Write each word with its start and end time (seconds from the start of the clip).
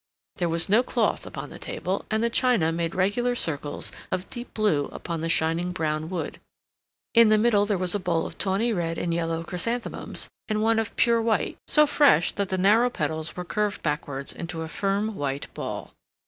There 0.37 0.49
was 0.49 0.67
no 0.67 0.81
cloth 0.81 1.27
upon 1.27 1.51
the 1.51 1.59
table, 1.59 2.05
and 2.09 2.23
the 2.23 2.31
china 2.31 2.71
made 2.71 2.95
regular 2.95 3.35
circles 3.35 3.91
of 4.11 4.27
deep 4.31 4.51
blue 4.55 4.85
upon 4.85 5.21
the 5.21 5.29
shining 5.29 5.71
brown 5.71 6.09
wood. 6.09 6.39
In 7.13 7.29
the 7.29 7.37
middle 7.37 7.67
there 7.67 7.77
was 7.77 7.93
a 7.93 7.99
bowl 7.99 8.25
of 8.25 8.39
tawny 8.39 8.73
red 8.73 8.97
and 8.97 9.13
yellow 9.13 9.43
chrysanthemums, 9.43 10.27
and 10.47 10.63
one 10.63 10.79
of 10.79 10.95
pure 10.95 11.21
white, 11.21 11.59
so 11.67 11.85
fresh 11.85 12.31
that 12.31 12.49
the 12.49 12.57
narrow 12.57 12.89
petals 12.89 13.35
were 13.35 13.45
curved 13.45 13.83
backwards 13.83 14.33
into 14.33 14.63
a 14.63 14.67
firm 14.67 15.13
white 15.13 15.53
ball. 15.53 15.91